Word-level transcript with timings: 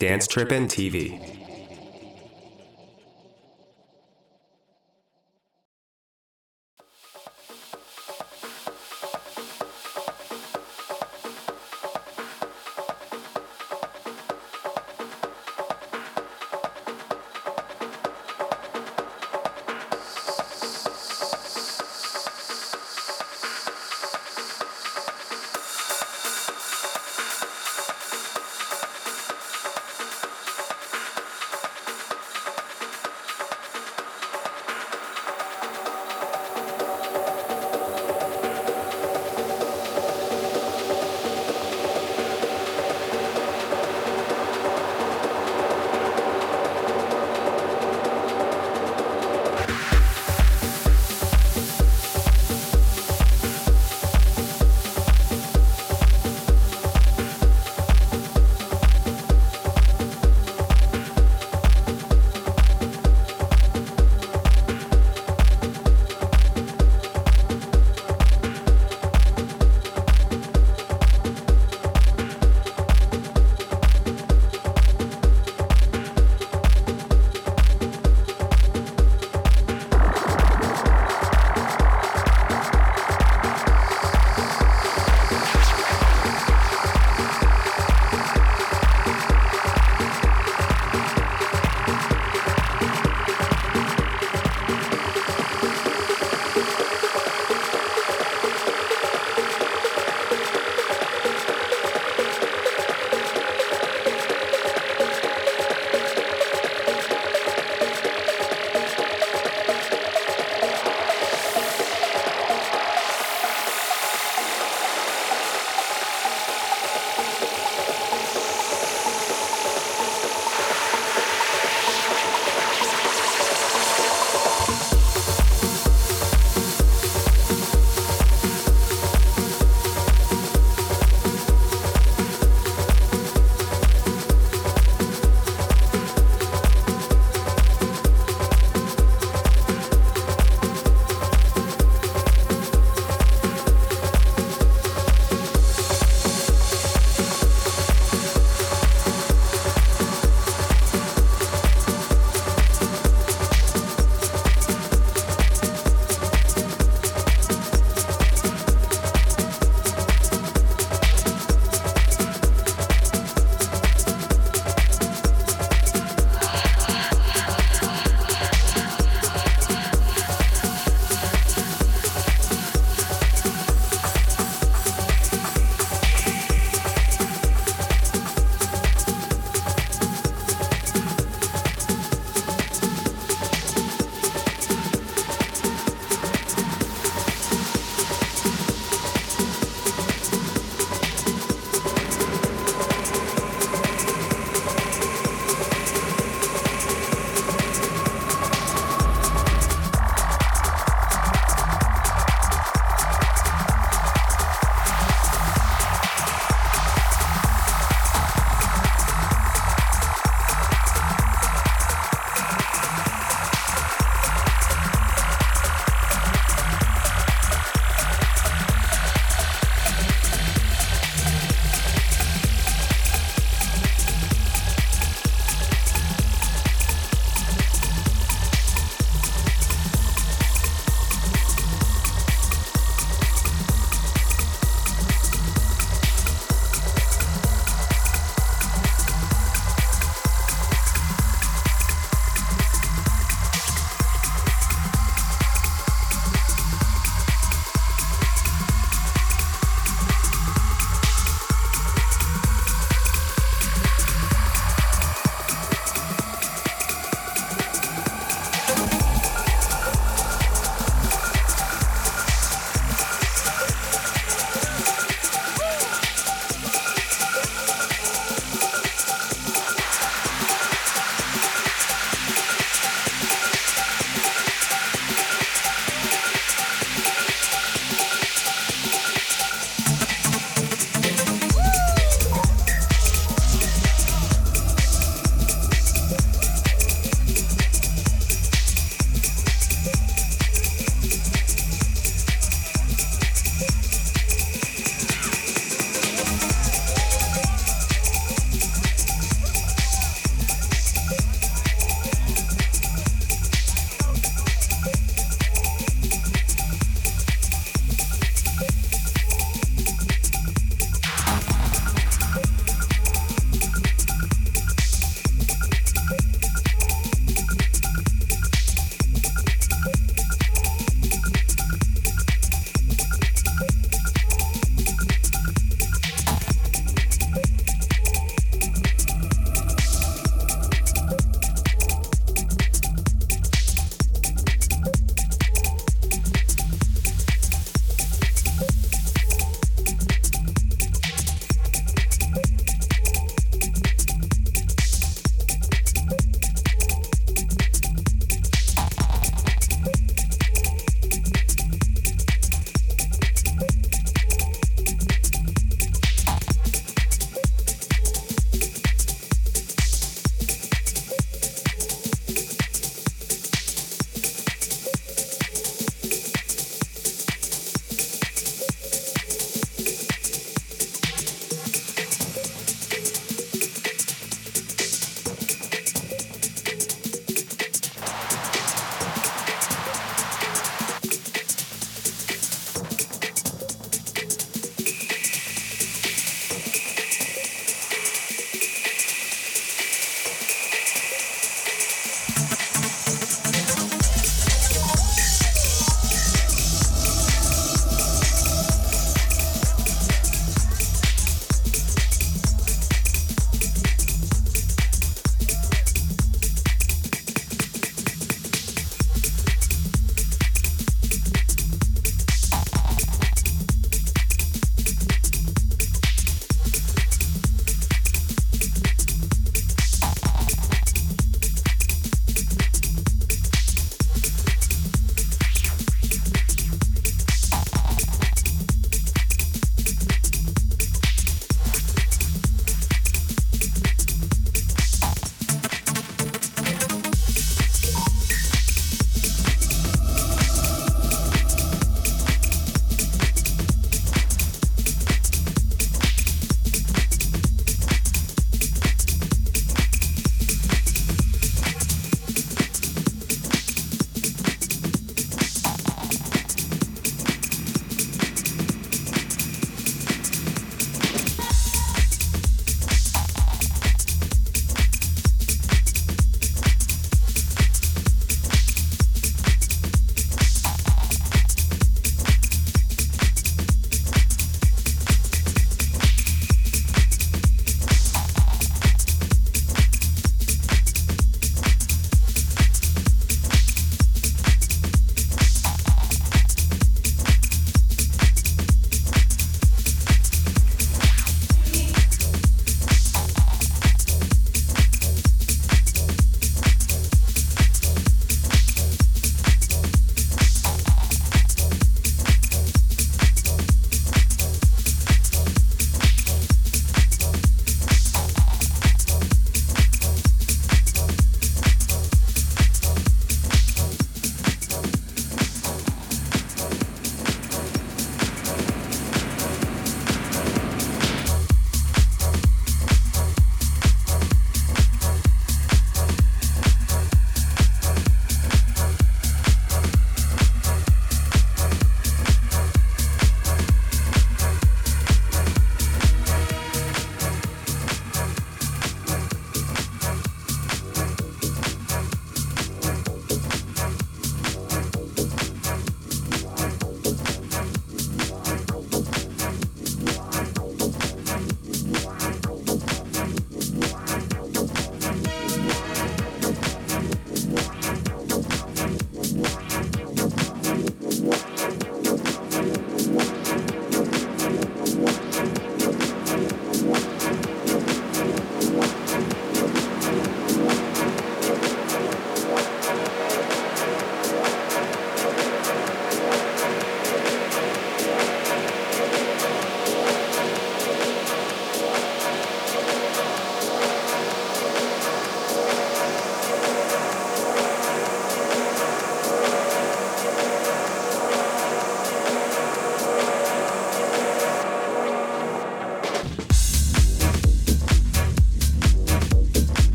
Dance 0.00 0.28
Trippin' 0.28 0.68
TV. 0.68 1.18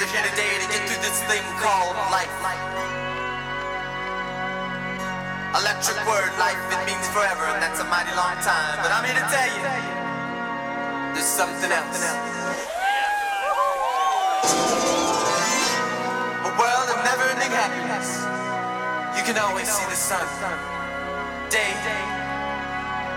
Gathered 0.00 0.16
here 0.16 0.30
today 0.32 0.56
to 0.56 0.68
get 0.72 0.80
through 0.88 1.02
this 1.04 1.20
thing 1.28 1.44
called 1.60 1.92
life. 2.08 2.32
Electric 5.52 5.98
word, 6.08 6.32
life, 6.38 6.56
it 6.72 6.80
means 6.88 7.04
forever, 7.12 7.44
and 7.52 7.60
that's 7.60 7.80
a 7.80 7.84
mighty 7.84 8.14
long 8.16 8.32
time. 8.40 8.80
But 8.80 8.92
I'm 8.96 9.04
here 9.04 9.12
to 9.12 9.26
tell 9.28 9.50
you, 9.52 9.60
there's 11.12 11.26
something 11.26 11.70
else. 11.70 12.00
A 16.48 16.52
world 16.56 16.88
of 16.88 16.98
never-ending 17.04 17.52
happiness. 17.52 18.24
You 19.18 19.24
can 19.24 19.36
always 19.36 19.68
see 19.68 19.84
the 19.84 19.96
sun, 19.96 20.24
day 21.50 21.76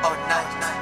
or 0.04 0.18
night. 0.28 0.73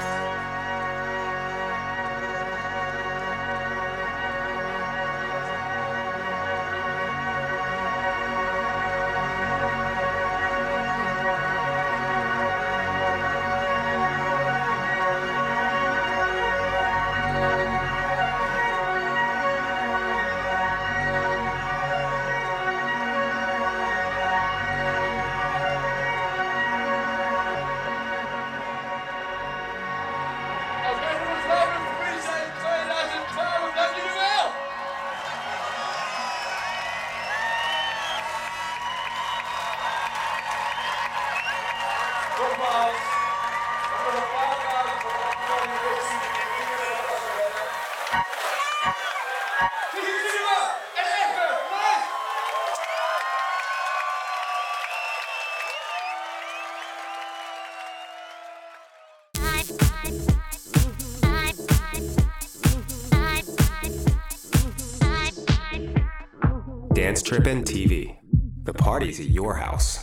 Trippin' 67.31 67.63
TV. 67.63 68.17
The 68.63 68.73
party's 68.73 69.21
at 69.21 69.27
your 69.27 69.55
house. 69.55 70.00